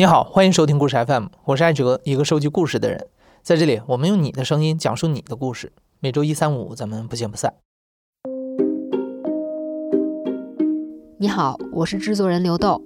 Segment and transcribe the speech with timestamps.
[0.00, 3.08] 你好，欢迎收听故事 FM，我是艾哲，一个收集故事的人。
[3.42, 5.72] 在这里，我们用你的声音讲述你的故事。
[5.98, 7.54] 每周一、三、五，咱们不见不散。
[11.18, 12.80] 你好，我是制作人刘豆。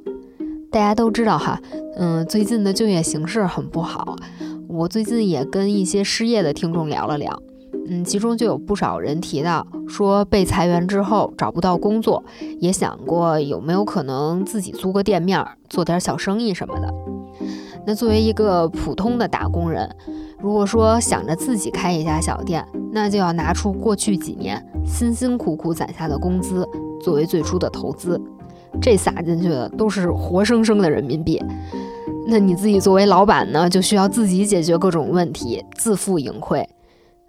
[0.70, 1.60] 大家都知道哈，
[1.96, 4.16] 嗯，最近的就业形势很不好。
[4.66, 7.42] 我最近也跟一些失业的听众聊了聊，
[7.88, 12.22] 嗯，其中就有不少人提到说被裁员之后找不到工作，
[12.60, 16.94] 也想过有没有可能自己租个店面做点小生意什么的。
[17.84, 19.90] 那作为一个普通的打工人，
[20.38, 26.66] 如果说想着自己开一家小店，那就要拿出过去几年辛辛苦苦攒下的工资
[27.00, 28.20] 作为最初的投资，
[28.80, 31.42] 这撒进去的都是活生生的人民币。
[32.28, 36.64] 那你自己作为老板呢，就需要自己解决各种问题，自负盈亏。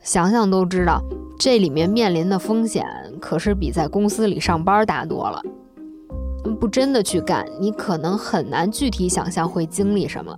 [0.03, 1.01] 想想都知道，
[1.39, 2.85] 这里面面临的风险
[3.21, 5.41] 可是比在公司里上班大多了。
[6.59, 10.37] 不真的去干，你可能很难具体想象会经历什么。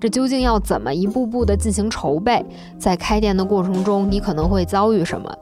[0.00, 2.44] 这究竟要怎么一步步的进行筹备？
[2.76, 5.32] 在开店的过程中，你可能会遭遇什么？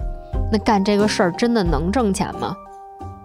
[0.53, 2.55] 那干这个事儿真的能挣钱吗？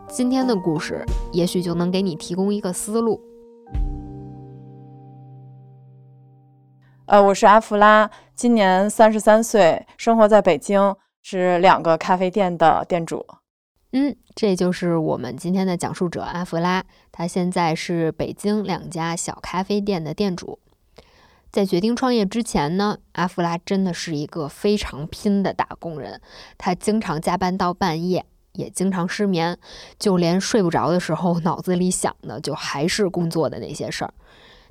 [0.07, 3.19] 今天的故事也许就能给你提供一个思路。
[7.11, 13.27] 呃，我是阿弗拉，今年三十三岁，生活在北京，是两个咖啡店的店主。
[13.91, 20.59] 嗯，这就是我们今天的讲述者阿弗拉，他现在是北京两家小咖啡店的店主。
[21.51, 26.21] 在决定创业之前呢，阿弗拉真的是一个非常拼的打工人，
[26.57, 29.59] 他经常加班到半夜，也经常失眠，
[29.99, 34.13] 就连睡不着的时候，脑子里想的就还是工作的那些事儿。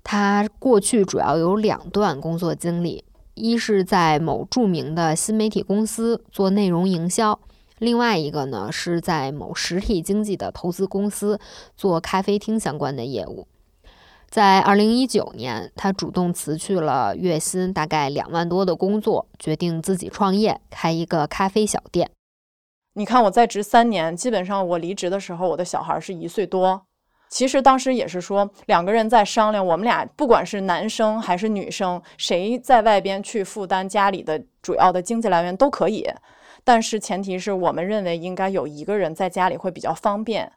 [0.02, 7.38] 他过去主要有两段工作经历，一是在某著名的新媒体公司做内容营销，
[7.78, 11.38] 另外一个呢是在某实体经济的投资公司
[11.76, 13.46] 做咖啡厅相关的业务。
[14.28, 22.10] 在二零一九年，他主动辞去了月薪大概两万多的工作，决定自己创业，开一个咖啡小店。
[22.94, 26.82] 你看，我在职三年，基本上我离职的时候，我的小孩是一岁多。
[27.30, 36.06] 其实当时也是说，两个人在商量，我们俩不管是男生还是女生，谁在外边去负担家里的主要的经济来源都可以，
[36.64, 40.50] 但是前提是我们认为应该有一个人在家里会比较方便。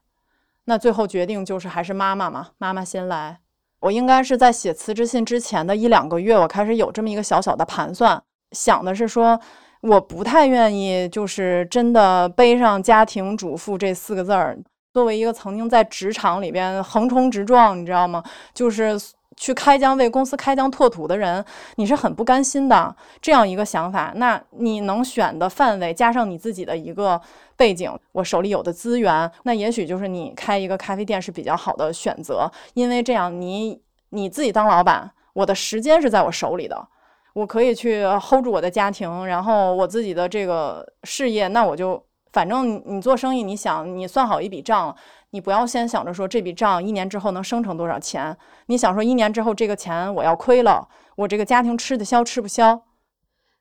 [0.66, 3.38] 那最后决定就是还是妈妈嘛，妈妈先来。
[3.82, 8.24] 我应该是在写辞职信之前的一两个月，我开始有这么一个小小的盘算，
[8.54, 9.40] 想的是说，
[9.82, 14.58] 我不太愿意就是真的背上家庭主妇这四个字儿。
[14.94, 18.24] 作为一个曾经在职场里边横冲直撞，你知道吗？
[18.54, 18.96] 就是
[19.36, 21.44] 去开疆为公司开疆拓土的人，
[21.78, 22.96] 你是很不甘心的。
[23.20, 27.20] 这样一个想法，那你能选的范围加上你自己的一个
[27.58, 32.48] 背景，我手里有的资源，那也许就是你开一个咖啡店是比较好的选择。
[32.76, 36.88] 因为这样，你你自己当老板，我的时间是在我手里的，
[37.34, 42.00] 我可以去 hold 住我的家庭，然后我自己的这个事业，那我就。
[42.34, 44.94] 反正你做生意，你想你算好一笔账，
[45.30, 48.36] 你不要先想着说这笔账一年之后能生成多少钱，
[48.66, 52.82] 你想说一年之后这个钱我要亏了，我这个家庭吃得消吃不消。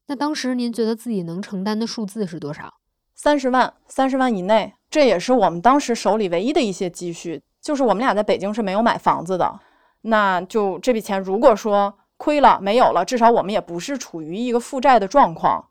[0.06, 2.72] 那当时您觉得自己能承担的数字是多少？
[3.14, 9.60] 三十万，三十万以内，这也是我们当时手里唯一的一些积蓄，就是我们俩在北京是没有买房子的，
[10.00, 15.68] 那就这笔钱如果说亏了没有了，至少我们也不是处于一个负债的状况。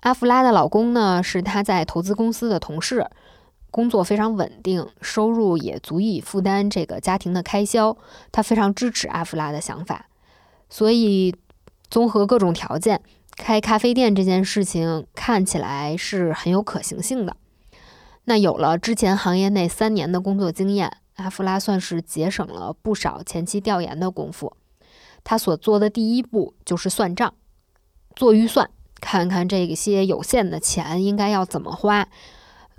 [0.00, 3.10] 阿芙拉的老公呢，是她在投资公司的同事，
[3.70, 7.96] 工作非常稳定，收入也足以负担这个家庭的开销。
[8.32, 10.06] 他非常支持阿芙拉的想法，
[10.70, 11.34] 所以
[11.90, 13.02] 综合各种条件，
[13.36, 17.36] 开咖啡店这件事情看起来是很有可行性的。
[18.24, 24.56] 那有了之前行业内三年的工作经验，阿芙拉算是节省了不少前期调研的功夫。
[25.24, 27.34] 他所做的第一步就是算账，
[28.14, 28.70] 做预算。
[29.00, 32.08] 看看这些有限的钱应该要怎么花，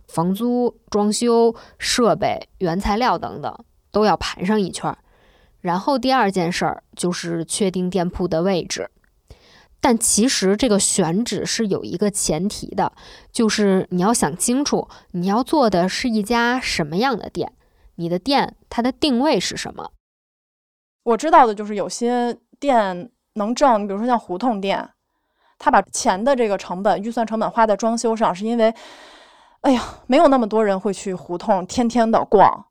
[0.08, 4.98] 房租、装修、设备、原材料等等都要盘上一圈儿。
[5.62, 8.90] 然后第二件事儿就是确定店铺的位置。
[9.82, 12.92] 但其实这个选址是有一个前提的，
[13.32, 17.54] 就是你要想清楚你要做的是一家什么样的店，
[17.96, 19.92] 你的店它的定位是什么。
[21.04, 24.90] 我知道的就是有些店能挣，你比如说像胡同店。
[25.60, 28.74] 他把钱的这个成本、预算成本花在装修上，是因为，
[29.62, 32.66] 哎呀，没有那么多人会去胡同天天的逛，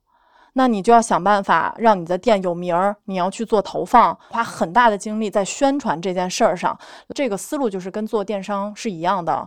[0.54, 6.76] 那你就要想办法让你的店有名儿，你要去做投放，花很大的精力在宣传这件事儿上。
[7.14, 9.46] 这个思路就是跟做电商是一样的，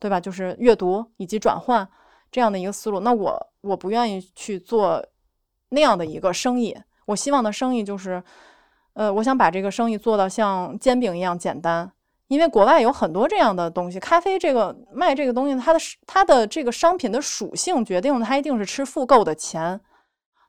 [0.00, 0.20] 对吧？
[0.20, 1.88] 就是阅读以及转换
[2.32, 2.98] 这样的一个思路。
[3.00, 5.02] 那我我不愿意去做
[5.68, 6.76] 那样的一个生意，
[7.06, 8.20] 我希望的生意就是
[8.94, 11.90] 呃，我想把这个生意做到像煎饼一样简单，
[12.32, 14.00] 因为国外有很多这样的东西。
[14.00, 19.78] 咖啡这个卖这个东西，它的它的这个商品的属性决定了它一定是吃复购的钱。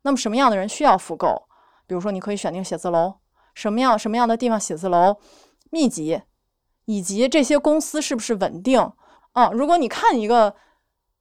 [0.03, 1.43] 那么什么样的人需要复购？
[1.85, 3.15] 比如说，你可以选定写字楼，
[3.53, 5.17] 什么样什么样的地方写字楼
[5.71, 6.21] 密集，
[6.85, 8.79] 以及这些公司是不是稳定
[9.33, 9.49] 啊？
[9.51, 10.55] 如果你看一个，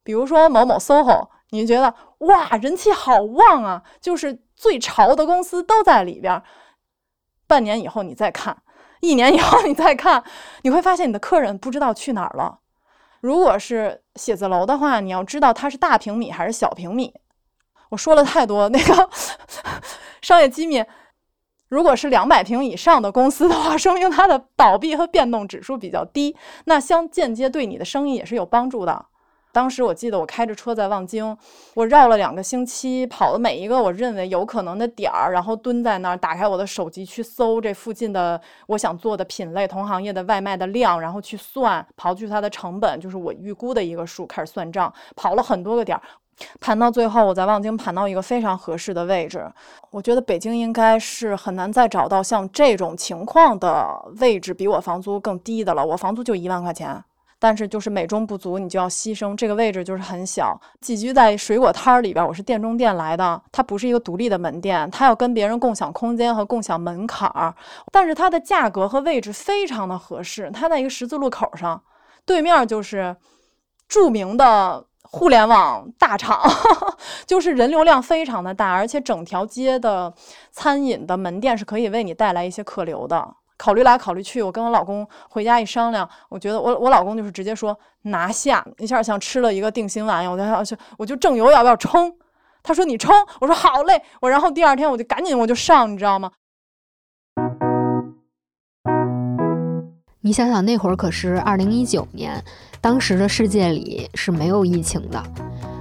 [0.04, 6.40] 比如说某某 SOHO，你觉得哇人气好旺啊，就是最潮的公司都在里边。
[7.48, 8.62] 半年以后你再看，
[9.02, 10.22] 一年以后你再看，
[10.62, 12.60] 你会发现你的客人不知道去哪儿了。
[13.20, 17.12] 如果是写字楼的话，你要知道它是大平米还是小平米。
[17.90, 19.10] 我说了太多那个
[20.22, 20.84] 商业机密。
[21.68, 29.06] 如果是两百平以上的公司的话，说明它的倒闭和变动指数比较低，那相间接对你的生意也是有帮助的。
[29.52, 31.36] 当时我记得我开着车在望京，
[31.74, 46.02] 我绕了两个星期，跑了每一个我认为有可能的点儿，然后蹲在那儿，打开我的手机去搜这附近的我想做的品类、同行业的外卖的量，然后去算，刨去它的成本，就是我预估的一个数，开始算账，跑了很多个点儿。
[46.60, 49.46] 盘到最后，我在望京盘到一个非常合适的位置。
[49.90, 53.86] 我觉得北京应该是很难再找到像这种情况的
[54.18, 55.84] 位置，比我房租更低的了。
[55.84, 57.04] 我房租就一万块钱，
[57.42, 59.34] 但是就是美中不足，你就要牺牲。
[59.34, 62.24] 这个位置就是很小，寄居在水果摊儿里边。
[62.24, 67.52] 我是店中店来的，它不是一个独立的门店，它要跟别人共享空间和共享门槛儿。
[67.90, 71.82] 但是它的价格和位置非常的合适，它在一个十字路口上，
[72.24, 73.16] 对面就是
[73.88, 74.86] 著名的。
[75.14, 76.40] 互联网大厂
[77.26, 80.10] 就是人流量非常的大，而且整条街的
[80.50, 83.28] 餐饮的门店是可以为你带来一些客流的。
[83.62, 92.12] 考虑来考虑去，我跟我老公回家一商量，我觉得我我老公就是直接说拿下，一下像吃了一个定心丸一样，我就要去，我就正油要不要冲？
[92.64, 96.32] 他说你冲，我说好嘞，我然后第二天我就赶紧我就上，你知道吗？
[100.22, 102.42] 你想想那会儿可是二零一九年。
[102.80, 105.22] 当时的世界里是没有疫情的，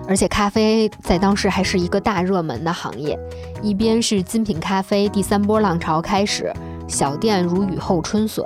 [0.08, 3.18] 而且咖啡在当时还是一个大热门的行业。
[3.64, 6.54] 一边是精品咖啡第三波浪潮开始，
[6.92, 8.46] 小店如雨后春笋；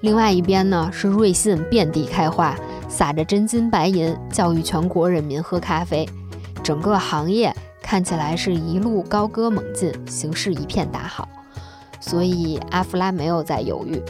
[0.00, 2.56] 另外一边呢是瑞幸遍地开花，
[2.88, 6.08] 撒着真金白银教育全国人民喝咖啡。
[6.62, 11.28] 整个行业看起来是一路高歌猛进，形势一片大好。
[12.00, 14.02] 所以阿弗拉没有再犹豫。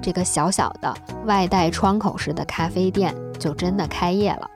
[0.00, 0.94] 这个小小的
[1.26, 4.48] 外带窗口式的咖啡店就真的开业了。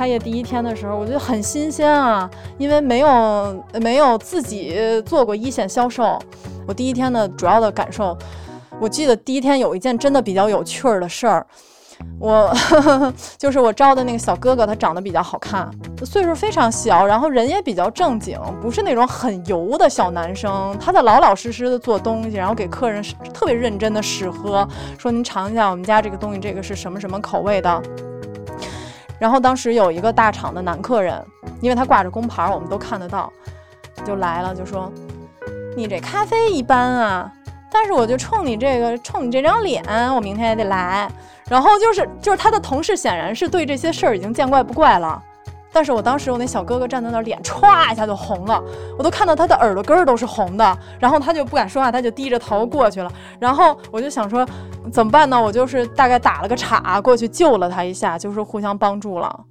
[0.00, 2.26] 开业第一天的时候，我觉得很新鲜啊，
[2.56, 6.18] 因为没有没有自己做过一线销售。
[6.66, 8.16] 我第一天的主要的感受，
[8.80, 11.46] 我记得第一天有一件真的比较有趣儿的事儿。
[12.18, 12.50] 我
[13.36, 15.70] 就是我招的那个小哥哥，他长得比较好看，
[16.02, 20.74] 岁数非常小，然后人也比较正经，不是那种很油的小男生。
[20.80, 23.04] 他在老老实实的做东西，然后给客人
[23.34, 24.66] 特别认真的试喝，
[24.96, 27.82] 说您尝一下我们家这个东西，这个是什么什么口味的。
[29.20, 31.24] 然后当时有一个大厂的男客人，
[31.60, 33.32] 因为他挂着工牌，我们都看得到，
[34.04, 34.90] 就来了，就说
[35.76, 37.32] 你这咖啡一般啊，
[37.70, 39.84] 但是我就冲你这个，冲你这张脸，
[40.14, 41.08] 我明天也得来。
[41.48, 45.22] 然后就是就是他的同事显然是对这些事儿已经见怪不怪了，
[45.72, 48.62] 但是我当时我那小哥哥站在那儿，脸歘一下就红了，
[48.98, 53.10] 我都看到他的耳朵根儿都是红的，然后他就不敢说话，他就低着头过去了。
[53.38, 54.46] 然后我就想说
[54.92, 55.40] 怎么办呢？
[55.40, 59.44] 我就是大概打了个岔过去救了他一下，就是互相帮助了。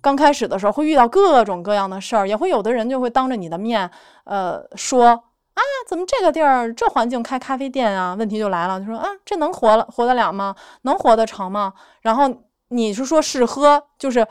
[0.00, 3.90] 刚开始的时候会遇到各种各样的事儿，也会有的人就会当着你的面，
[4.24, 5.24] 呃说。
[5.54, 8.14] 啊，怎么这个地儿这环境开咖啡店啊？
[8.18, 10.56] 问题就来了，就说啊，这能活了活得了吗？
[10.80, 11.74] 能活得成吗？
[12.00, 12.24] 然后
[12.68, 14.26] 你是说试喝，就是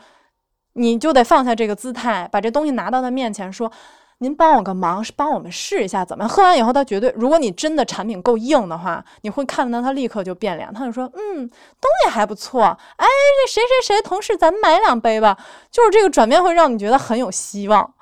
[0.74, 3.70] 你就得放下这个姿态，把这东西拿到他面前，说
[4.18, 6.28] 您帮我个忙，是帮我们试一下怎么样？
[6.28, 15.38] 喝完以后他绝对，如果你真的产品够硬的话，你会看到他立刻就变脸，他就说嗯，东西还不错，哎，这谁谁谁同事，咱买两杯吧。
[15.70, 17.94] 就是这个转变会让你觉得很有希望，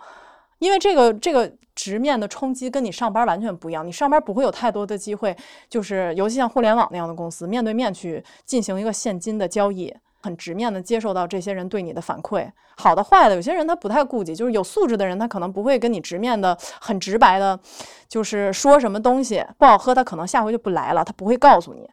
[0.58, 1.52] 因为这个这个。
[1.72, 5.34] 直面的冲击跟你上班完全不一样，你上班不会有太多的机会，
[5.70, 17.58] 就是尤其像互联网那样的公司，面对面去进行一个现金的交易，很直面的接受到这些人对你的反馈，好的坏的，有些人他不太顾及，就是有素质的人他可能不会跟你直面的很直白的，
[18.08, 21.88] 就是说什么东西不好喝，他可能下回就不来了，他不会告诉你。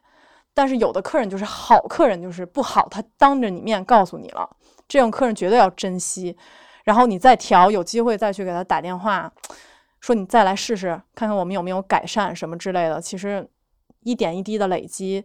[0.54, 4.48] 但是有的客人就是好客人，就是不好，他当着你面告诉你了，
[4.88, 6.36] 这种客人绝对要珍惜，
[6.84, 9.32] 然后你再调，有机会再去给他打电话。
[10.00, 13.00] 说你再来试试，看看我们有没有改善什么之类的。
[13.00, 13.48] 其实
[14.04, 15.24] 一点一滴的累积，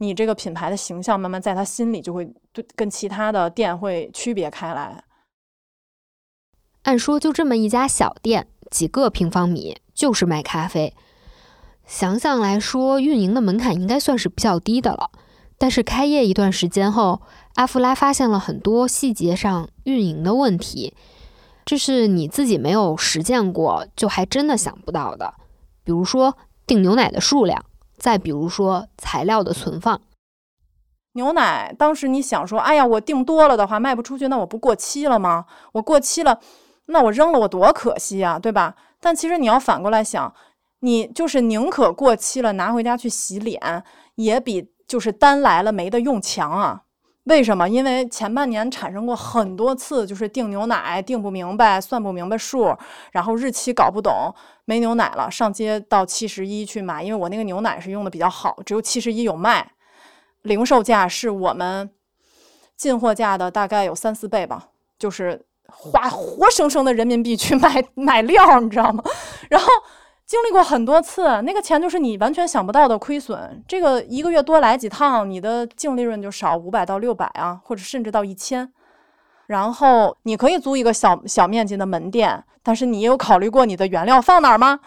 [0.00, 5.04] 你这个品牌的形象慢慢在他心里就会对跟其他的店会区别开来。
[6.82, 10.94] 按说就这么一家小店，几个平方米就是卖咖啡。
[11.86, 15.10] 想想来说，运营的门槛应该算是比较低的了。
[15.58, 17.20] 但是开业一段时间后，
[17.56, 20.94] 阿弗拉发现了很多细节上运营的问题，
[21.66, 25.34] 这是你自己没有实践过，就还真的想不到的。
[25.84, 27.62] 比如说订牛奶的数量，
[28.00, 30.00] 再比如说材料的存放。
[31.12, 35.44] 牛奶当时你想说，哎呀，我订多了的话卖不出去，那我不过期了吗？
[35.72, 36.40] 我过期了，
[36.86, 38.74] 那我扔了我多可惜呀，对吧？
[39.00, 40.34] 但其实你要反过来想。
[40.82, 46.84] 你就是宁可过期了拿回家去洗脸，也比就是单来了没得用强啊？
[47.24, 47.68] 为什么？
[47.68, 52.74] 因为前半年产生过很多次，就是订牛奶订不明白，算不明白数，
[53.12, 54.34] 然后日期搞不懂，
[54.64, 59.72] 没牛奶了，上街到七十一去买，因为我那个牛奶是用的比较好，只有七十一有卖，
[60.42, 61.90] 零售价是我们
[62.74, 69.04] 进货价的大概有三四倍吧，就是花活生生的人民币去买买料，你知道吗？
[69.50, 69.66] 然后。
[70.30, 73.60] 经历过很多次，那个钱就是你完全想不到的亏损。
[73.66, 78.72] 这个一个月多来几趟，你的净利润就少五百到六百啊，或者甚至到一千。
[79.48, 84.78] 然后你可以租一个小小面积的门店，但是你有考虑过你的原料放哪儿吗？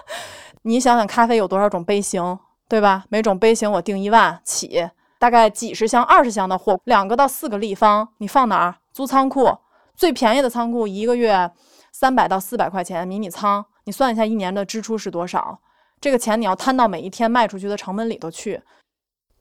[0.60, 3.04] 你想想，咖啡有多少种杯型，对吧？
[3.08, 8.74] 每种杯型我定一万起，大概几十箱、二十箱的货，两个到四个立方，你放哪儿？
[8.92, 9.56] 租仓库，
[9.94, 11.50] 最便宜的仓库一个月
[11.90, 13.64] 三百到四百块钱，迷你仓。
[13.86, 15.60] 你算一下一年的支出是多少？
[16.00, 18.60] 这个钱你要摊到每一天卖出去的成本里头去。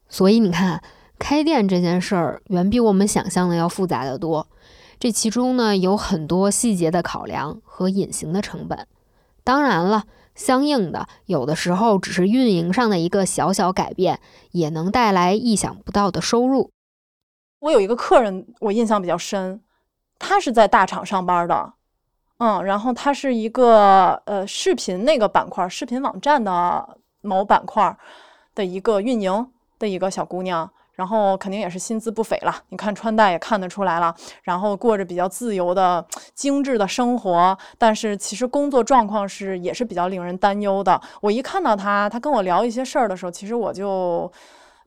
[0.07, 0.83] 所以你看，
[1.17, 4.47] 开店这件事儿远比我们想象的要复杂的多。
[4.99, 8.87] 这其中呢有很多细节的考量和隐形的成本。
[9.43, 10.03] 当然了，
[10.35, 14.19] 相应的，有的时候只是运营上的一个小小改变，
[14.51, 16.69] 也能带来意想不到的收入。
[17.61, 19.63] 我有一个客人，我印象比较深，
[20.19, 21.73] 他是在大厂上班的。
[22.37, 27.97] 嗯，然后它是一个呃视频那个板块，视频网站的某板块
[28.53, 29.49] 的一个运营
[29.79, 34.13] 的一个小姑娘，然后肯定也是薪资不菲了，你看穿戴也看得出来了，
[34.43, 41.01] 然后过着比较自由的精致的生活，但是其实工作状况是也是比较令人担忧的。
[41.21, 44.29] 我一看到她，她跟我聊一些事儿的时候，其实我就。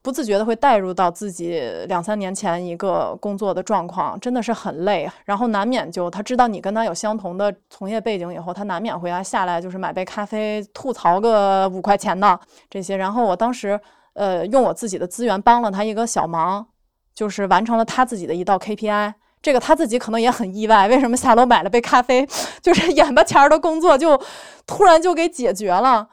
[0.09, 12.97] 不自觉的会带入到自己两三年前一个工作的状况，真的是很累，然后难免就他知道你跟他有相同的从业背景以后，他难免回来下来就是买杯咖啡吐槽个五块钱的这些。
[12.97, 13.79] 然后我当时
[14.15, 16.67] 呃用我自己的资源帮了他一个小忙，
[17.15, 19.12] 就是完成了他自己的一道 KPI。
[19.43, 22.27] 这个他自己可能也很意外，为什么下楼买了杯咖啡，
[22.62, 24.19] 就是眼巴前儿的工作就
[24.67, 26.09] 突然就给解决了。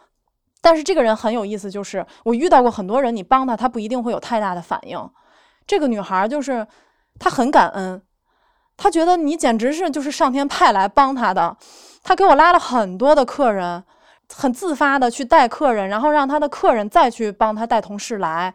[0.65, 4.99] 但是这个人很有意思，就是我遇到过很多人，你帮他，他不一定会有太大的反应。
[5.67, 6.65] 这个女孩就是
[7.19, 8.01] 她很感恩，
[8.75, 11.55] 她觉得你简直是就是上天派来帮她的。
[12.01, 13.83] 她给我拉了很多的客人，
[14.33, 18.51] 很自发的去带客人，然后让她的客人再去帮她带同事来。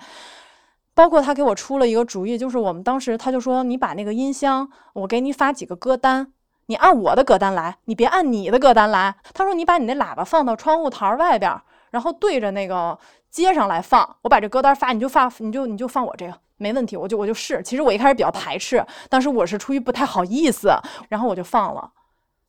[0.93, 6.33] 包括她给我出了一个主意，就是我们当时她就说，你把那个音箱，我给你发几个歌单，
[6.67, 9.15] 你按我的歌单来，你别按你的歌单来。
[9.33, 11.57] 他说你把你那喇叭放到窗户台外边。
[11.91, 12.99] 然后对着那个
[13.31, 17.63] 街上来放，我把这歌单发，你就发，你就你就放我这个，没问题，我就我就试。
[17.63, 20.71] 其实我一开始比较排斥，当时我是出于不太好意思，
[21.09, 21.91] 然后我就放了。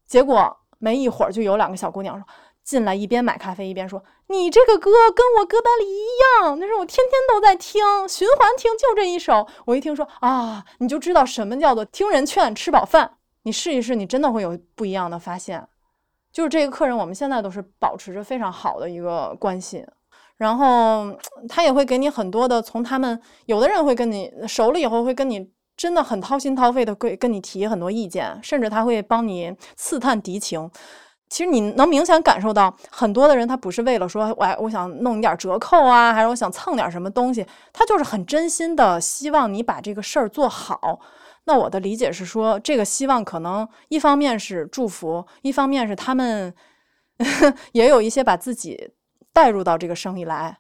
[0.06, 2.26] 结果没一会儿，就有两个小姑娘说
[2.64, 13.18] 进来，一边买咖啡一边说：“你这个歌跟我歌单里一样，那是我天天都在听，循环听，就这一首。”我一听说啊，你就知道什么叫做听人劝，吃饱饭。
[13.44, 15.68] 你试一试，你真的会有不一样的发现。
[16.32, 19.86] 就是这个客人，我们现在都是保持着非常好的一个关系，
[20.38, 21.16] 然后
[21.50, 30.70] 他也会给你很多的，从他们有的人会跟你熟了以后，会跟你真的很掏心掏肺的跟跟你提很多意见，甚至他会帮你刺探敌情。
[31.30, 41.00] 其实你能明显感受到，很多的人他不是为了说，我我想弄你点折扣啊，还是我想蹭点什么东西，他就是很真心的希望你把这个事儿做好。
[41.46, 46.54] 那我的理解是说，这个希望可能一方面是祝福，一方面是他们
[47.74, 48.92] 也有一些把自己
[49.34, 50.60] 带入到这个生意来，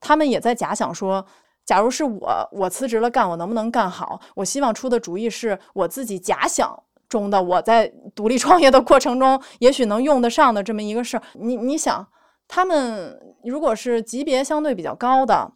[0.00, 1.26] 他们也在假想说，
[1.64, 4.18] 假如是我，我辞职了干，我能不能干好？
[4.36, 11.22] 我希望出的主意是我自己假想中的，我在独立创业的过程中，也许能用得上的这么一个事儿。
[11.34, 12.06] 你你想，
[12.48, 15.52] 他们如果是级别相对比较高的。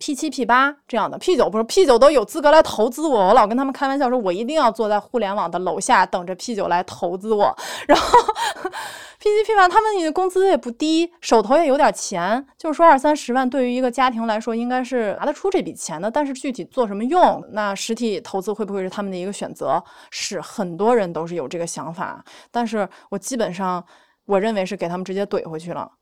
[0.00, 7.54] P 七 P 八这样的 P 九不是 P 九都有资格来投资我，我老跟他们开玩笑说，我一定要坐在互联网的楼下等着 P 九来投资我。
[7.86, 8.18] 然后
[9.20, 16.10] P 七 P 八他们的工资也不低，手头也有点钱，就是说二三十万对于一个家庭来说应该是拿得出这笔钱的。
[16.10, 19.84] 但是具体做什么用，那实体投资会不会是他们的一个选择？
[20.10, 23.84] 是很多人都是有这个想法，但是我基本上
[24.24, 25.92] 我认为是给他们直接怼回去了。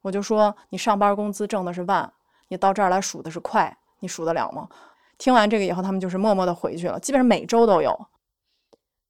[0.00, 2.10] 我就说你上班工资挣的是万。
[2.52, 4.68] 你到这儿来数的是快，你数得了吗？
[5.16, 7.00] 听完这个以后，他们就是默默的回去了。
[7.00, 8.08] 基本上每周都有。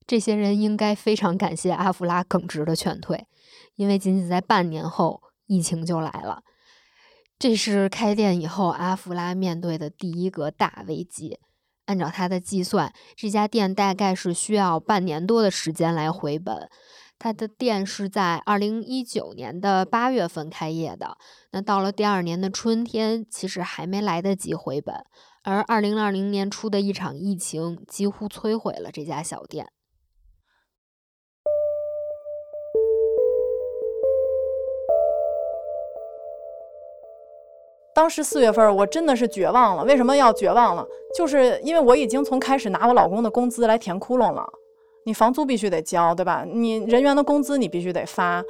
[0.07, 3.27] 这些人应该非常感谢阿弗拉耿直的劝退，
[3.75, 6.45] 因为仅仅在半年后，疫情就来了。
[7.37, 11.41] 这是开店以后阿弗拉面对的第一个大危机。
[11.87, 16.71] 按照他的计算，这家店大概是需要半年多的时间来回本。
[17.23, 21.17] 他的店是在二零一九年的八月份开业的，
[21.53, 24.97] 那到了第二年的春天，其实还没来得及回本，
[25.45, 29.69] 而二零二零年初的一场疫情几乎摧毁了这家小店。
[37.95, 39.85] 当时四月份，我真的是绝望了。
[39.85, 40.85] 为什么要绝望了？
[41.17, 44.45] 就是因为我已经从开始拿我老公的工资来填窟窿了。
[45.05, 46.45] 你房租必须得交，对吧？
[46.47, 48.43] 你人员的工资你必须得发。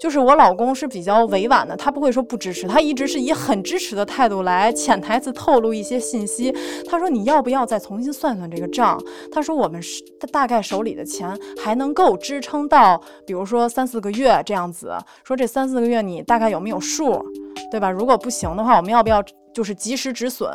[0.00, 6.54] 就是我老公是比较委婉的，他不会说不支持，他一直是以很支持的态度来潜台词透露一些信息。
[6.88, 8.96] 他说你要不要再重新算算这个账？
[9.32, 10.00] 他说我们是
[10.30, 14.96] 大概手里的钱还能够支撑到，比如说三四个月这样子。
[15.24, 17.20] 说这三四个月你大概有没有数，
[17.68, 17.90] 对吧？
[17.90, 19.20] 如果不行的话，我们要不要
[19.52, 20.48] 就是及时止损？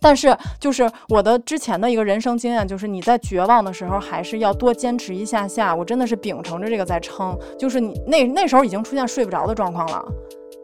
[0.00, 5.74] 但是，就是我的之前的一个人生经验，就是你在绝望的时候，还是要多坚持一下下。
[5.74, 10.04] 我真的是秉承着这个在撑，就是你那那时候已经出现睡不着的状况了，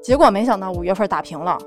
[0.02, 1.58] 结果没想到五月份打平了。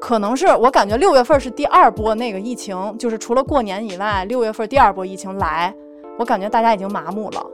[0.00, 5.74] 可能是我感觉六月份是第二波那个疫情，就是除了过年以外，六月份第二波疫情来，
[6.18, 7.46] 我感觉大家已经麻木了。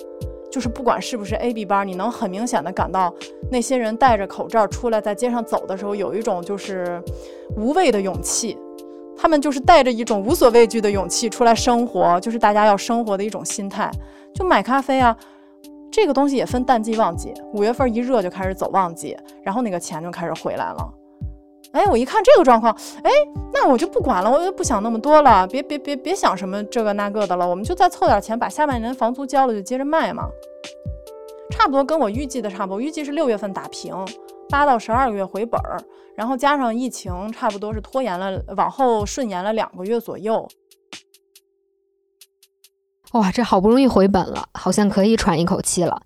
[0.51, 3.15] 就是不管是不是 A B 班，你能很明显的感到
[3.53, 7.01] 那些人戴着口罩出来在街上走的时候，有一种就是
[7.57, 8.59] 无畏的勇气。
[9.21, 13.91] 他们就是带着一种无所畏惧的勇气出来生活，就是大家要生活的一种心态。
[14.35, 15.15] 就买咖啡啊，
[15.93, 17.35] 这个东西也分淡季旺季。
[17.53, 20.91] 五月份一热就开始走旺季，然后那个钱就开始回来了。
[21.73, 23.11] 哎，我一看这个状况，哎，
[23.53, 30.31] 那我就不管了，我就不想那么多了，别别别别想什么这个那个的了，我们就再凑点钱，把下半年房租交了，就接着卖嘛。
[31.51, 33.95] 差不多跟我预计的差不多，预计是六月份打平。
[34.51, 35.81] 八到十二个月回本儿，
[36.17, 40.47] 然后加上疫情，差不多是拖延了，往后顺延了两个月左右。
[43.13, 46.03] 哇，这好不容易回本了，好像可以喘一口气了。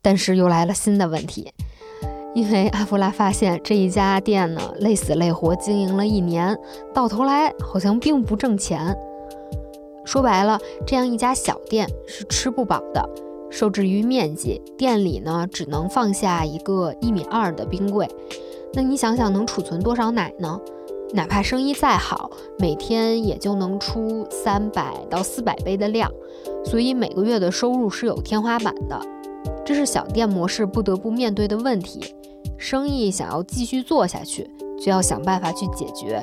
[0.00, 1.52] 但是又来了新的问题，
[2.34, 6.56] 因为阿弗拉发现这一家店呢，累死累活经营了一年，
[6.94, 8.96] 到头来好像并不挣钱。
[10.04, 13.27] 说白了，这样一家小店是吃不饱的。
[13.50, 18.08] 受制于面积，店里呢只能放下一个一米二的冰柜。
[18.74, 20.60] 那你想想，能储存多少奶呢？
[21.14, 26.12] 哪怕生意再好，每天也就能出三百到四百杯的量，
[26.64, 29.00] 所以每个月的收入是有天花板的。
[29.64, 32.14] 这是小店模式不得不面对的问题。
[32.58, 36.22] 生意想要继续做下去，就要想办法去解决。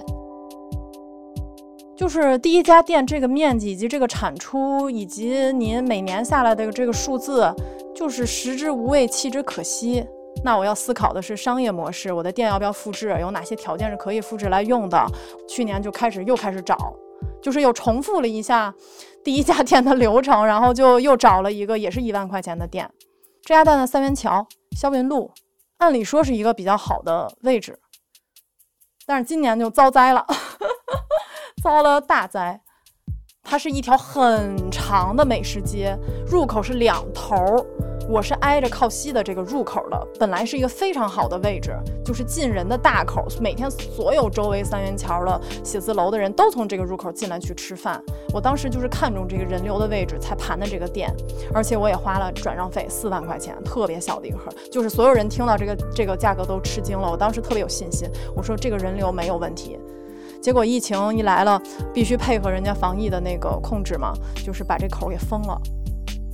[1.96, 7.54] 就是第一家店这个面积以及这个产出，以及您每年下来的这个数字，
[7.96, 10.06] 就是食之无味，弃之可惜。
[10.44, 13.16] 那我要思考的是商业模式，我的店要不要复制？
[13.22, 15.06] 有哪些条件是可以复制来用的？
[15.48, 16.94] 去年就开始又开始找，
[17.42, 18.74] 就是又重复了一下
[19.24, 22.90] 第一家店的流程，然后就又找了一个也是一万块钱的店。
[23.42, 25.32] 这家店的三元桥肖云路，
[25.78, 27.80] 按理说是一个比较好的位置，
[29.06, 30.28] 但是今年就遭灾了。
[31.66, 32.62] 遭了大灾，
[33.44, 35.98] 它是一条很长的美食街，
[36.28, 37.66] 入口是两头儿，
[38.08, 41.76] 我是挨着靠西的这个入口的，本来是一个非常好的位置，
[42.06, 48.00] 就是进人的大口，每天所有周围三元桥的写字楼的人都从这个入口进来去吃饭。
[48.32, 51.12] 我当时就是看中这个人流的位置才盘的这个店，
[51.52, 57.10] 而且我也花了转让费四万块钱，特别小的一个盒，就是所有人听到这个这个价格都吃惊了。
[57.10, 59.80] 我当时特别有信心，我说这个人流没有问题。
[60.46, 61.60] 结果疫情一来了，
[61.92, 64.14] 必须配合人家防疫的那个控制嘛，
[64.46, 65.60] 就是把这口给封了。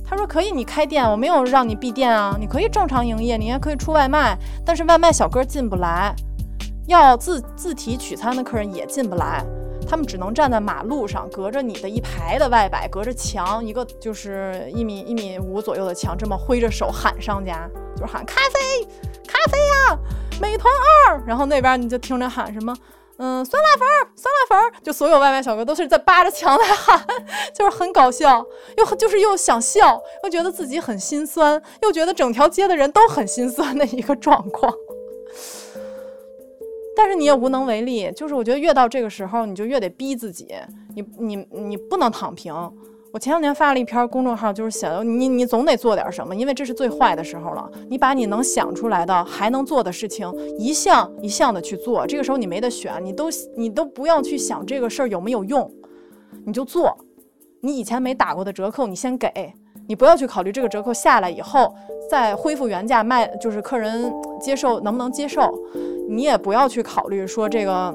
[0.04, 6.14] 他说可以，你开店，我没有让你闭店啊，你可以正常营业，你也可以出外卖，但是外卖小哥进不来，
[6.88, 9.42] 要自自提取餐的客人也进不来，
[9.88, 18.86] 他们只能站在马路上，隔着你的一排的外摆，隔着墙一个就是一米一米五左右的墙，这么挥着手喊商家，就是喊咖啡，
[19.26, 19.98] 咖啡呀，
[20.38, 20.70] 美团
[21.08, 22.76] 二，然后那边你就听着喊什么。
[23.24, 27.00] 嗯，酸辣粉儿，酸辣粉儿，就所有外卖小哥都是在扒着墙在喊，
[27.54, 28.44] 就是很搞笑，
[28.76, 34.74] 又就是又想笑，又觉得自己很心酸，又觉得整条街的人都很心酸的一个状况。
[36.96, 40.52] 但是你也无能为力，就是我觉得越到这个时候，你就越得逼自己，
[40.96, 42.52] 你你你不能躺平。
[43.12, 47.70] 我前两天发了一篇公众号，就是写的你你总得做点什么，因为这是最坏的时候了。
[47.90, 55.70] 你把你能想出来的还能做的事情一项一项的去做，这个时候你没得选，你都你都不要去想这个事儿有没有用，
[56.46, 56.96] 你就做。
[57.60, 59.52] 你以前没打过的折扣，你先给，
[59.86, 61.74] 你不要去考虑这个折扣下来以后
[62.10, 65.52] 再恢复原价卖，就是客人接受能不能接受，
[66.08, 67.94] 你也不要去考虑说这个。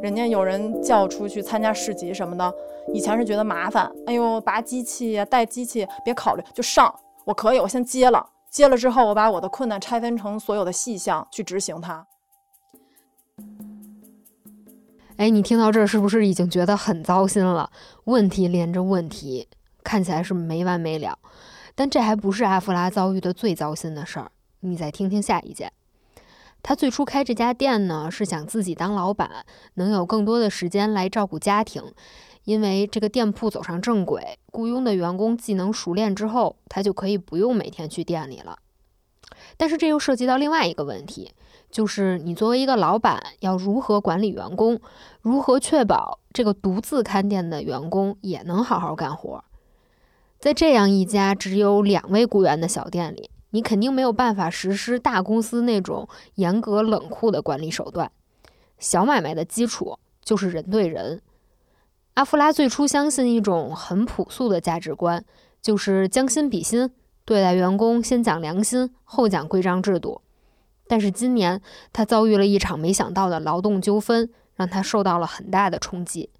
[0.00, 2.54] 人家有人叫出去参加市集什么的，
[2.94, 12.06] 以前是觉得麻烦，哎呦，拔机器呀，带机器，别考虑，就上，我可以，我先接了，接了之后，我把我的困难拆分成所有的细项去执行它。
[15.16, 17.70] 哎，你听到这儿是不是已经觉得很糟心了？
[18.04, 19.48] 问题连着问题，
[19.82, 21.18] 看起来是没完没了。
[21.74, 24.30] 但这还不是阿芙拉遭遇的最糟心的事儿，
[24.60, 25.72] 你再听听下一件。
[26.62, 31.82] 他最初开这家店呢，是想自己当老板，能有更多的时间来照顾家庭。
[32.44, 38.58] 因为这个店铺走上正轨，雇佣的员工技能熟练之后，他就可以不用每天去店里了。
[39.58, 41.32] 但是这又涉及到另外一个问题，
[41.70, 44.80] 就是你作为一个老板，要如何管理员工，
[45.20, 49.44] 如何确保这个独自看店的员工也能好好干活？
[50.38, 53.30] 在这样一家只有两位雇员的小店里。
[53.50, 58.10] 你肯定没有办法实施大公司那种严格冷酷的管理手段。
[58.78, 61.20] 小买卖的基础就是人对人。
[62.14, 65.24] 阿弗拉最初相信一种很朴素的价值观，
[65.62, 66.90] 就是将心比心，
[67.24, 70.20] 对待员工先讲良心，后讲规章制度。
[70.86, 71.60] 但是今年
[71.92, 76.30] 他遭遇了一场没想到的劳动纠纷，让他受到了很大的冲击。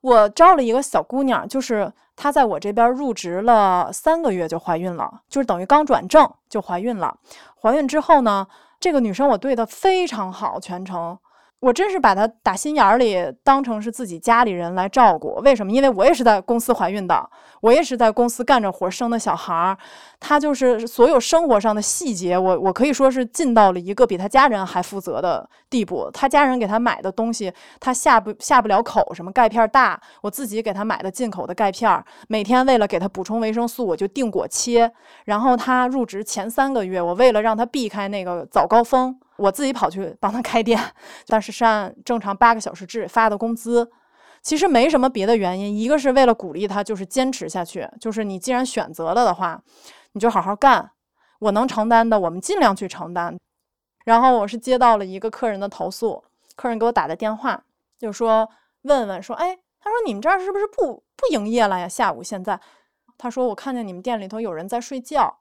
[0.00, 7.14] 我招了一个小姑娘，就是她在我这边入职了三个月就怀孕了，就是等于刚转正就怀孕了。
[7.60, 8.46] 怀孕之后呢，
[8.78, 11.18] 这个女生我对她非常好，全程。
[11.58, 15.34] 我真是把她打心眼里当成是自己家里人来照顾。
[15.44, 15.70] 为什么？
[15.70, 19.76] 因为我也是在公司怀孕的，我也是在公司干着活生的小孩儿。
[20.18, 26.10] 她就是所有生活上的细节，我我可以说是尽到了一个比他家人还负责的地步。
[26.12, 32.04] 他家人给他买的东西，他下不下不了口，什么钙片大，我自己给他买的进口的钙片儿。
[32.28, 34.92] 每天为了给他补充维生素，我就定果切。
[35.24, 39.18] 然后他入职前三个月，我为了让他避开那个早高峰。
[39.36, 40.78] 我自己跑去帮他开店，
[41.26, 43.90] 但是是按正常八个小时制发的工资，
[44.42, 49.62] 其实没什么别的原因，一个是为了鼓励他，就是坚持下去，就是你既然选择了的话，
[50.12, 50.90] 你就好好干，
[51.38, 53.38] 我能承担的，我们尽量去承担。
[54.04, 56.24] 然后我是接到了一个客人的投诉，
[56.56, 57.62] 客人给我打的电话，
[57.98, 58.48] 就说
[58.82, 61.86] 问问说，哎，他说你们这儿是不是不不营业了呀？
[61.86, 62.58] 下午现在，
[63.18, 65.38] 他说我看见你们店里头有人在睡觉，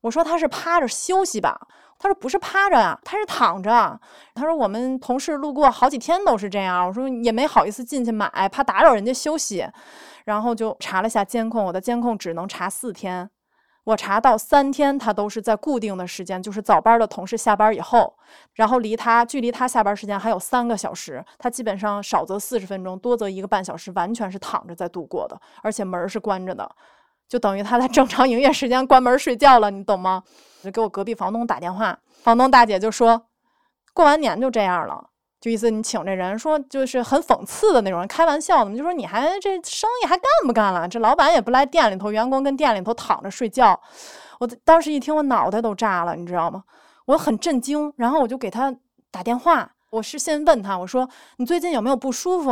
[0.00, 1.68] 我说他是趴着休息吧。
[2.00, 4.00] 他说不是趴着呀，他是躺着。
[4.34, 6.88] 他说我们同事路过好几天都是这样。
[6.88, 9.64] 我说也没好意思进去买，怕打扰人家休息。
[10.24, 13.28] 然后就查了下监控，我的监控只能查四天，
[13.84, 18.14] 我查到三天，他都是在固定的时间，就是早班的同事下班以后，
[18.54, 26.70] 然后离他距离他下班时间还有三个小时，他基本上少则四十分钟，多则一个半小时，完全是躺着在度过的，而且门是关着的。
[27.30, 30.24] 就等于他在正常营业时间关门睡觉了，你懂吗？
[30.64, 33.28] 就给我隔壁房东打电话，房东大姐就说，
[33.94, 40.88] 过完年就这样了，就意思你请这人，说就是很讽刺的那种人，开玩笑的，就说你还这生意还干不干了？
[40.88, 43.80] 这老板也不来店里头，员工跟店里头躺着睡觉。
[44.40, 46.64] 我当时一听，我脑袋都炸了，你知道吗？
[47.06, 48.74] 我很震惊，然后我就给他
[49.12, 52.50] 打电话，我是先问他，我说你最近有没有不舒服？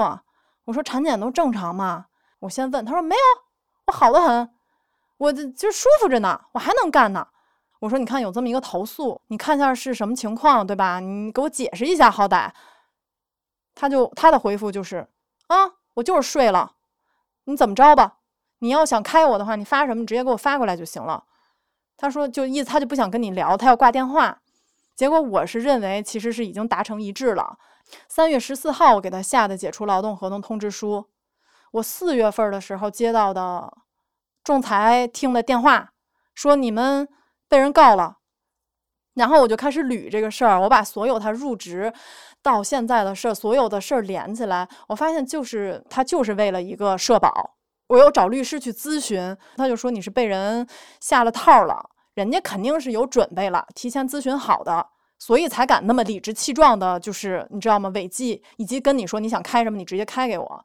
[0.67, 2.07] 我说产检都正常吗？
[2.39, 3.21] 我先问，他说没有，
[3.89, 4.49] 我好的很。
[5.19, 7.27] 我这就舒服着呢，我还能干呢。
[7.81, 10.99] 我说，你看有这么一个投诉，你看一下是什么情况，对吧？
[10.99, 12.51] 你给我解释一下，好歹。
[13.75, 15.07] 他就他的回复就是，
[15.47, 16.73] 啊，我就是睡了，
[17.45, 18.17] 你怎么着吧？
[18.59, 21.23] 你要想开我的话，你发什么，你直接给我发过来就行了。
[21.97, 24.41] 他说，就意思他就不想跟你聊，他要挂电话。
[24.97, 27.57] 结果我是认为，其实是已经达成一致了。
[28.09, 31.07] 三月十四号我给他下的解除劳动合同通知书，
[31.71, 33.73] 我四月份的时候接到的。
[34.49, 35.91] 仲裁听的电话
[36.35, 37.07] 说你们
[37.51, 38.17] 被人告了，
[39.13, 41.93] 然后我就开始捋这个事儿，我把所有他入职
[42.43, 47.59] 到现在的事儿，所有的事儿连起来，我发现就是他就是为了一个社保。
[47.89, 50.67] 我又找律师去咨询，他就说你是被人
[50.99, 54.87] 下了套了，人家肯定是有准备了，提前咨询好的，
[55.19, 57.91] 所以才敢那么理直气壮的，就是你知道吗？
[57.91, 60.65] 违纪，以及跟你说你想开什么，你直接开给我。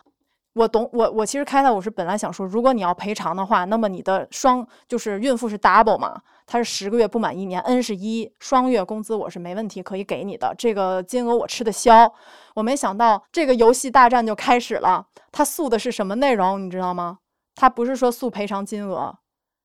[0.54, 12.14] 我懂，我我其实开它，我是本来想说，如果你要赔偿的话，那么你的双就是孕妇是 double 嘛，她是十个月不满一年，N 是一双月工资，我是没问题可以给你的，这个金额我吃得消。
[12.54, 17.18] 我没想到这个游戏大战就开始了，他诉的是什么内容，你知道吗？
[17.56, 19.18] 他不是说诉赔偿金额，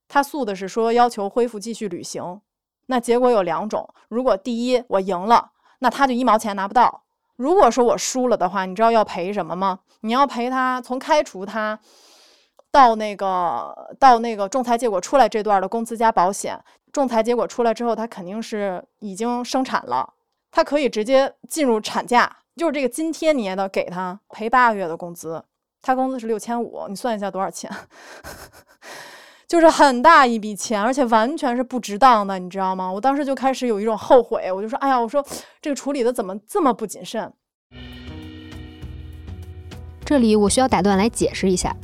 [0.08, 2.40] 他诉的是说要求恢复继续履行。
[2.86, 7.04] 那结果有两种，如果第一我赢了，那他就一毛钱拿不到。
[7.38, 9.78] 如果说我输了的话，你知道要赔什么吗？
[10.00, 11.78] 你要赔他从开除他
[12.72, 16.60] 到那个到那个仲裁结果出来这段的工资加保险。
[16.92, 20.14] 仲裁结果出来之后，他肯定是已经生产了，
[20.50, 25.44] 他可以直接进入产假，就是这个津贴你也得给他赔八个月的工资。
[25.80, 27.70] 他工资是六千五，你算一下多少钱？
[29.48, 32.92] 就是很大一笔钱，而且完全是不值当的，你知道吗？
[32.92, 35.24] 我当时就开始有一种后悔，我就说：“哎呀，我说
[35.62, 37.32] 这个处理的怎么这么不谨慎？”
[40.04, 41.74] 这里我需要打断来解释一下。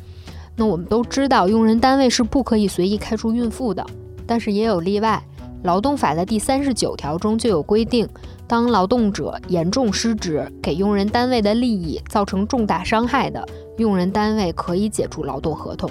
[0.56, 3.84] 那我们都知道，用人单位是不可以随意开除孕妇的，
[4.26, 5.22] 但是也有例外。
[5.62, 8.06] 劳动法的第三十九条中就有规定，
[8.46, 13.42] 当劳动者严重失职，给用人单位的利益造成重大伤害的，
[13.78, 15.90] 用人单位可以解除劳动合同。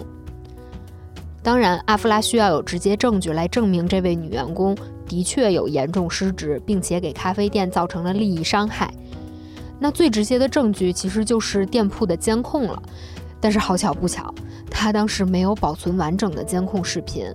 [1.44, 4.76] 当然，阿夫拉需要有直接证据来证明这位女员工
[5.06, 8.92] 的确有严重失职，并且给咖啡店造成了利益伤害。
[9.78, 12.82] 那最直接的证据其实就是店铺的监控了。
[13.42, 14.34] 但是好巧不巧，
[14.72, 17.26] 他当时没有保存完整的监控视频，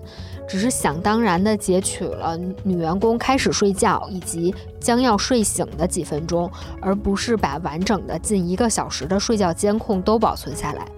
[0.49, 10.88] 只是想当然的截取了女员工开始睡觉以及将要睡醒的几分钟，而不是把完整的近一个小时的睡觉监控都保存下来。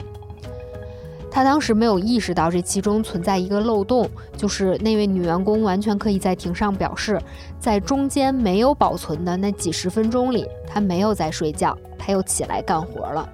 [1.40, 7.18] 他当时没有意识到这其中存在一个漏洞，就是那位女员工完全可以在庭上表示，
[7.58, 13.26] 在中间没有保存的那几十分钟里，她没有在睡觉，她又起来干活了。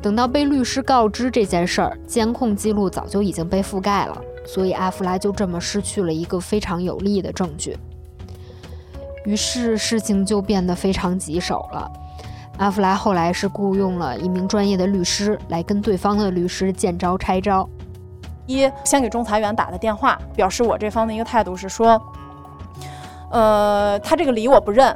[0.00, 7.76] 等到被律师告知这件事儿，监控记录早就已经被覆盖了，所以阿弗拉就这么失去了一个非常有力的证据。
[9.26, 11.92] 于是事情就变得非常棘手了。
[12.60, 17.66] 阿弗拉后来是雇佣了一名专业的律师来跟对方的律师见招拆招。
[18.46, 21.98] 一，先给仲裁员打的电话，表示我这方的一个态度是说，
[23.30, 24.94] 呃，他这个理我不认，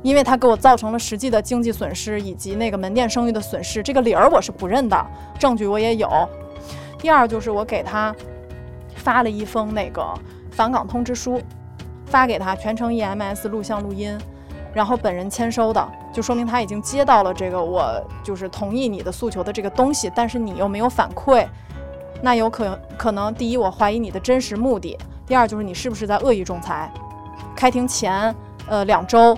[0.00, 5.06] 因为他给我造成了实际的经济损失以及那个门店声誉的损失，这个理儿我是不认的，
[5.38, 6.08] 证据我也有。
[6.98, 8.14] 第二就是我给他
[8.94, 10.02] 发了一封那个
[10.50, 11.42] 返岗通知书，
[12.06, 14.16] 发给他全程 EMS 录像录音。
[14.76, 21.46] 然后本人签收的，就说明他已经接到了这个我就是同意你的诉求的这个东西，但是你又没有反馈，
[22.20, 24.94] 那有可可能第一我怀疑你的真实目的，
[25.26, 26.92] 第二就是你是不是在恶意仲裁。
[27.56, 28.36] 开庭前
[28.68, 29.34] 呃两周，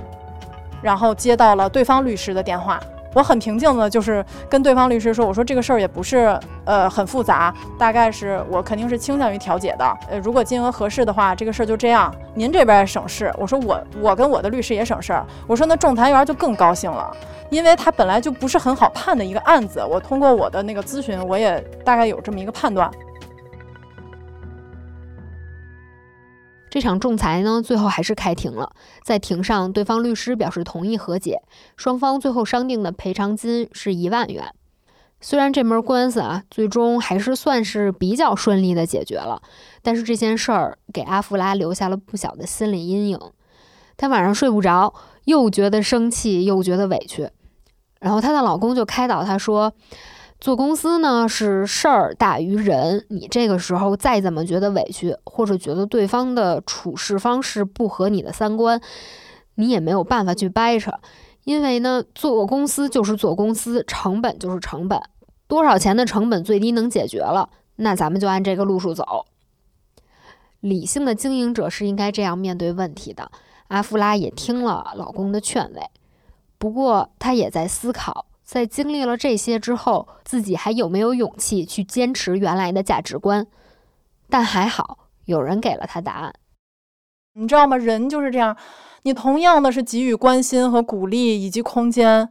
[0.83, 2.81] 然后接到了对方律师的电话。
[3.14, 9.98] 我很平静的，就是跟对方律师说，我说这个事儿也不是呃很复杂，大概是我肯定是倾向于调解的。
[10.10, 13.32] 呃，如果金额合适的话，这个事儿就这样，您这边省事。
[13.38, 15.26] 我说我我跟我的律师也省事儿。
[15.46, 17.10] 我说那仲裁员就更高兴了，
[17.50, 19.82] 因为他本来就不是很好判的一个案子。
[19.84, 22.90] 我通过我的那个咨询，我也大概有这么一个判断。
[26.70, 28.72] 这场仲裁呢，最后还是开庭了。
[29.02, 31.42] 在庭上，对方律师表示同意和解，
[31.76, 34.54] 双方最后商定的赔偿金是一万元。
[35.20, 39.42] 虽然这门官司啊，最终还是算是比较顺利的解决了，
[39.83, 43.18] 但是这件事儿给阿芙拉留下了不小的心理阴影。
[43.96, 47.28] 她晚上睡不着，又觉得生气，又觉得委屈。
[48.00, 49.72] 然后她的老公就开导她说。
[50.40, 58.81] 做公司呢是事儿大于人，你这个时候再怎么觉得委屈，或者觉得对方的处事方式不合你的三观，
[59.57, 60.92] 你也没有办法去掰扯，
[61.42, 65.03] 因为呢，做公司就是做公司，成本就是成本，
[65.48, 69.27] 多少钱的成本最低能解决了，那咱们就按这个路数走。
[70.61, 73.33] 理性的经营者是应该这样面对问题的。
[73.66, 75.83] 阿夫拉也听了老公的劝慰，
[76.59, 78.27] 不过他也在思考。
[78.48, 83.46] 在经历了这些之后，自己还有没有勇气去坚持原来的价值观？
[84.30, 86.32] 但还好，有人给了他答案。
[87.34, 87.76] 你知道吗？
[87.76, 88.56] 人就是这样，
[89.02, 92.26] 你同样的是给予关心和鼓励以及空间，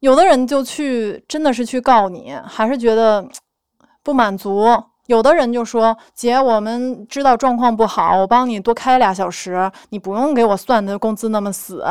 [0.00, 3.24] 有的人就去真的是去告你，还是觉得
[4.02, 4.66] 不满足。
[5.06, 11.84] 有的人就说：“姐，我们知道状况不好，我帮你多开俩小时，你不用给我算的工资那么死。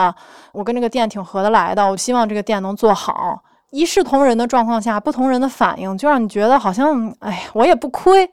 [0.51, 3.41] 我跟这个店挺合得来的，我希望这个店能做好。”
[3.73, 8.31] 一视同仁的状况下，不同人的反应就让你觉得好像，哎，我也不亏。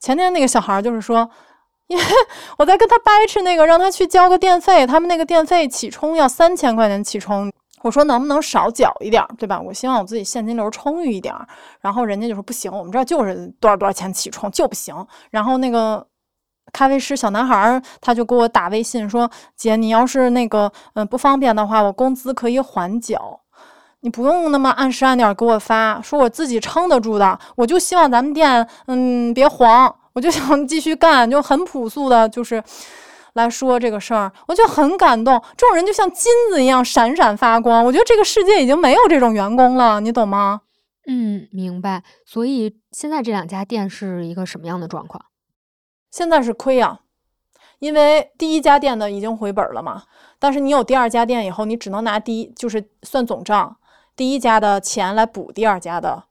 [0.00, 1.30] 前天那个小孩就是说，
[1.86, 2.02] 因为
[2.58, 7.48] 我在跟他掰扯那个，让他去交个电费，他们那个电费起充要三千块钱起充。
[7.82, 9.60] 我说能不能少缴一点，对吧？
[9.60, 11.32] 我希望我自己现金流充裕一点。
[11.80, 15.06] 然后人家就说不行，我们这儿就是多少多少钱起充就不行。
[15.30, 16.04] 然后那个
[16.72, 23.40] 咖啡师小男孩儿他就给我打微信说：“姐，你要是那个嗯不方便的话，我工资可以缓缴，
[24.04, 27.36] 你不用那么按时按点给我发，说我自己撑得住的。
[27.56, 32.62] 我就希望咱们店嗯别黄，我就想 继续干，就很朴素的，就是。”
[33.34, 35.42] 来说这个事儿，我就很感动。
[35.56, 37.84] 这种人就像金子一样闪闪发光。
[37.84, 40.60] 我觉得这个世界已经没有这种员工了，你懂吗？
[41.08, 42.04] 嗯，明白。
[42.24, 45.24] 所以现在这两家店是一个什么样的状况？
[46.12, 47.00] 现在是亏呀，
[47.80, 50.04] 因为第一家店的已经回本了嘛。
[50.38, 53.76] 但是你有第二家店以后，你只能拿第一，就是算总账，
[54.16, 56.24] 第一家的钱来补第二家的。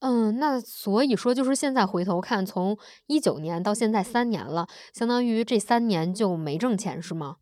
[0.00, 7.36] 嗯，那所以说，就是现在回头看，从一九年到现在三年了，相当于这三年就没挣钱是吗？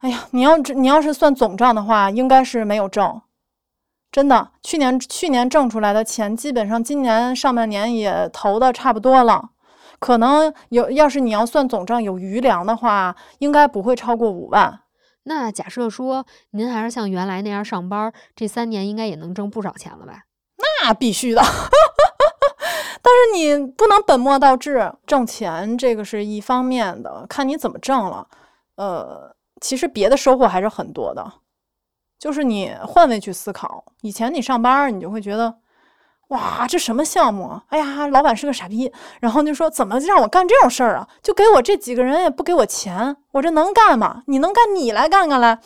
[0.00, 3.22] 哎呀，你要你要是算总账的话，应该是没有挣，
[4.10, 4.50] 真的。
[4.62, 9.52] 去年去年挣出来的钱，基本上今年上半年也投的差不多了，
[9.98, 14.81] 可能有，要是你要算总账有余粮的话，应该不会超过五万。
[15.24, 20.24] 那假设说您还是像原来那样上班，这三年应该也能挣不少钱了吧？
[20.82, 21.42] 那必须的。
[23.04, 28.28] 但是你不能本末倒置，挣钱这个是一方面的，看你怎么挣了。
[28.76, 31.32] 呃，其实别的收获还是很多的，
[32.18, 33.84] 就是你换位去思考。
[34.02, 35.54] 以前你上班，你就会觉得，
[36.32, 37.60] 哇，这什么项目？
[37.68, 41.08] 哎呀，老板是个傻逼，然后就说怎么让我干这种事儿啊？
[41.22, 44.22] 就给我这几个人也不给我钱，我这能干吗？
[44.26, 45.58] 你能干，你来干干来。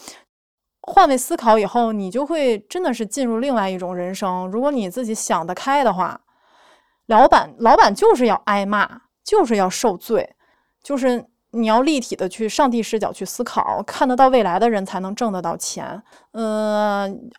[0.83, 4.47] 换位思考以后，你就会真的是进入另外一种人生。
[4.49, 6.21] 如果你自己想得开的话。
[7.09, 10.35] 老板，老板就是要挨骂，就是要受罪，
[10.83, 16.03] 就是你要立体的去上帝视角去思考，看得到未来的人才能挣得到钱。
[16.33, 17.31] 嗯，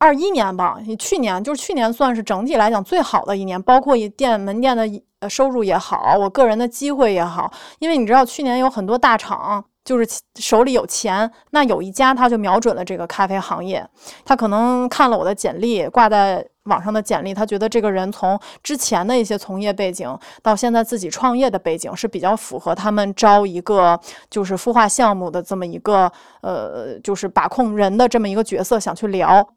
[0.00, 9.64] 二一年吧，去年就是去年算是整体来讲最好的一年，包括一店门店的收入也好，我个人的机会也好，因为你知道去年有很多大厂。
[9.82, 10.06] 就是
[10.38, 13.84] 手里有钱，那有一家他就瞄准了这个咖啡行业，
[14.26, 29.48] 他可能看了我的简历挂在网上的简历，他觉得这个人从之前的一些从业背景到现在自己创业的背景是比较符合他们招一个就是孵化项目的这么一个呃就是把控人的这么一个角色，想去聊。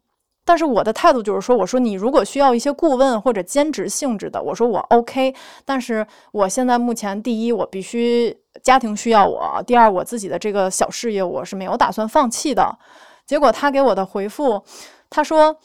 [0.46, 5.34] 但是我的态度就是说，我说你如果需要一些顾问或者兼职性质的，我说我 OK。
[5.64, 12.78] 但是我现在目前第一，我必须家庭需要我；第二，我自己的这个小事业我是没有打算放弃的。
[13.24, 14.62] 结果他给我的回复，
[15.08, 15.56] 他说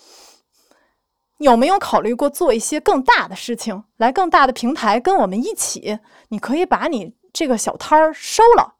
[1.40, 6.00] 有没有考虑过做一些更大的事情，来更大的平台跟我们一起？
[6.30, 8.76] 你可以把你这个小摊儿收了，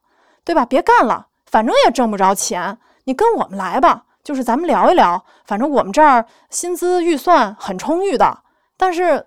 [0.46, 0.66] 对吧？
[0.66, 4.06] 别干了，反正也挣不着钱，你跟我们来吧。
[4.30, 8.38] 就是咱们聊一聊，反正我们这儿薪资预算很充裕的。
[8.78, 9.26] 但是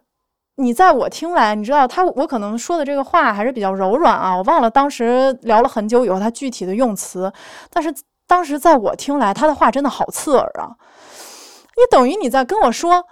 [0.59, 7.33] 你在我听来，你知道他我可能说的这个话还是比较柔软啊，我忘了当时聊了很久以后他具体的用词。
[7.69, 7.93] 但是
[8.29, 10.71] 当时在我听来，他的话真的好刺耳啊！
[11.75, 13.05] 你等于你在跟我说，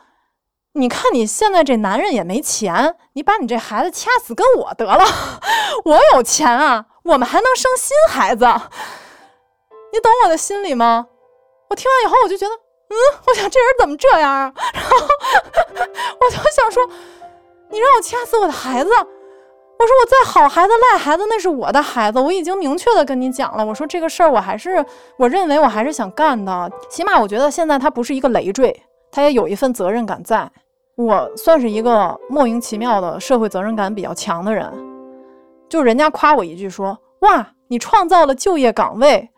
[0.74, 5.05] 你看你现在这男人也没钱，你把你这孩子掐死跟我得了，
[5.87, 8.44] 我有钱啊，我们还能生新孩子，
[9.92, 11.09] 你懂我的心理吗？
[11.70, 12.94] 我听完以后，我就觉得，嗯，
[13.26, 14.52] 我想这人怎么这样啊？
[14.74, 14.96] 然后
[16.20, 16.85] 我就想说，
[17.70, 18.90] 你让我掐死我的孩子？
[18.90, 23.64] 我说我再好孩子赖孩子，那是我的孩子，我已经明确的跟你讲了。
[23.64, 24.85] 我说这个事儿，我还是
[25.16, 26.70] 我认为我还是想干的。
[26.90, 28.78] 起码我觉得现在他不是一个累赘，
[29.11, 30.50] 他也有一份责任感在。
[30.96, 34.70] 我算是一个莫名其妙的社会责任感比较强的人。
[35.68, 39.30] 就人家夸我一句说，哇，你创造了就业岗位。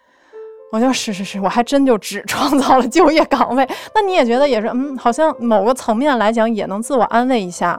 [0.72, 3.68] 我就是是是，我还真就只 创造了就业岗位。
[3.94, 7.78] 那你也觉得也是，嗯，好像某个层面来讲也能自我安慰一下，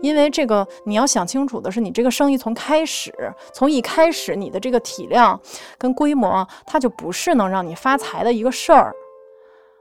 [0.00, 3.12] 因为这个你要想清楚的是，你这个生意从开始，
[3.52, 5.38] 从一开始你的这个体量
[5.76, 8.94] 跟规模，它就不是能让你发财的一个事儿。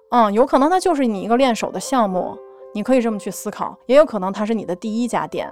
[0.09, 2.35] 嗯，有可能它就是你一个练手的项目，
[2.73, 5.47] 你可以这么去思考，也有可能它是你的第一家店。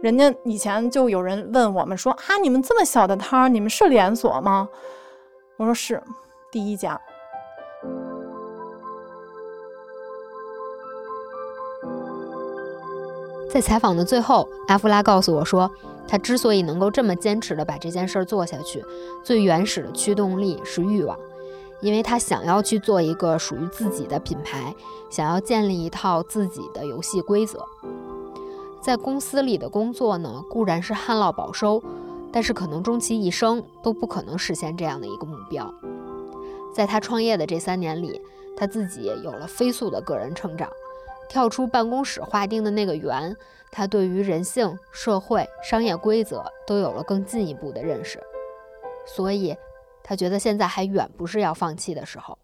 [0.00, 4.68] 人家以前就有人问我们说啊，你们这么小的摊儿，你们是连锁吗？
[5.62, 6.02] 我说是
[6.50, 7.00] 第一家。
[13.48, 15.70] 在采访的最后，阿弗拉告诉我说，
[16.08, 18.84] 他之所以能够这么坚持的把这件事儿做下去，
[19.22, 21.16] 最原始的驱动力是欲望，
[21.80, 24.74] 因为他想要去做一个属于自己的品牌，
[25.10, 27.64] 想要建立一套自己的游戏规则。
[28.80, 31.80] 在公司里的工作呢，固然是旱涝保收。
[32.32, 35.72] 但是可能终其一生都不可能实现这样的一个目标。
[36.74, 38.20] 在他创业的这三年里，
[38.56, 40.70] 他自己有了飞速的个人成长，
[41.28, 43.36] 跳出办公室划定的那个圆，
[43.70, 48.18] 他对于人性、社会、商业规则都有了更进一步的认识。
[49.04, 49.54] 所以，
[50.02, 52.38] 他觉得现在还远不是要放弃的时候。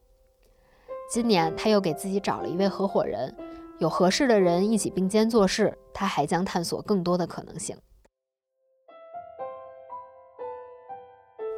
[1.11, 3.35] 今年，他又给自己找了一位合伙人，
[3.79, 7.75] 有合适的人一起并肩做事，他还将探索更多的可能性。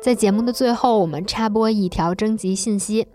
[0.03, 3.07] 在节目的最后，我们插播一条征集信息。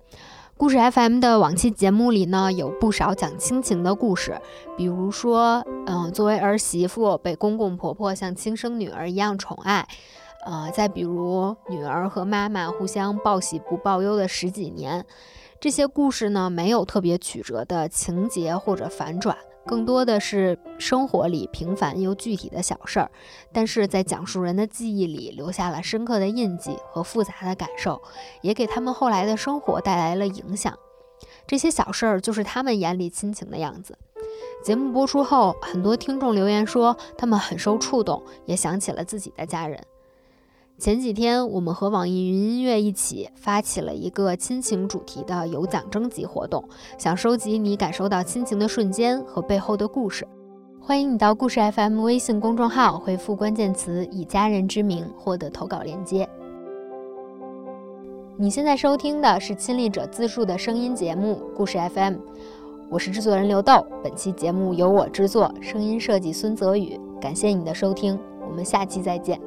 [0.55, 4.39] 故事 FM 的往期节目里呢，有不少讲亲情的故事，
[4.77, 9.87] 比如说，嗯，作为儿媳妇被公公婆婆像亲生女儿一样宠爱，
[10.45, 15.03] 呃，再比如女儿和妈妈互相报喜不报忧的十几年，
[15.59, 19.35] 这些故事呢，没有特别曲折的情节或者反转。
[19.65, 23.09] 更多的是生活里平凡又具体的小事儿，
[23.51, 27.99] 但是在讲述人的记忆里留下了深刻的印记和复杂的感受，
[28.41, 30.77] 也给他们后来的生活带来了影响。
[31.47, 33.97] 这些小事儿就是他们眼里亲情的样子。
[34.63, 39.83] 节目播出后，很多听众留言说他们很受触动，也想起了自己的家人。
[40.77, 46.61] 前几天，我们和网易云音乐一起发起了一个亲情主题的有奖征集活动，
[46.97, 50.27] 想收集你感受到亲情的瞬间和背后的故事。
[50.81, 56.27] 欢迎你到故事 FM 微信公众号回复关键词“以家人之名”获得投稿链接。
[58.37, 62.13] 你现在收听的是亲历者自述的声音节目《故事 FM》，
[62.89, 63.87] 我是制作人刘豆。
[64.03, 66.99] 本期节目由我制作，声音设计孙泽宇。
[67.21, 69.39] 感谢你的收听，我们下期再见。